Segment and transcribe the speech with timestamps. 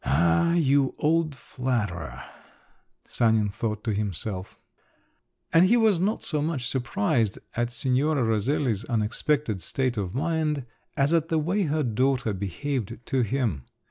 [0.03, 2.23] "Ah, you old flatterer!"
[3.05, 4.57] Sanin thought to himself.
[5.53, 10.65] And he was not so much surprised at Signora Roselli's unexpected state of mind,
[10.97, 13.65] as at the way her daughter behaved to him.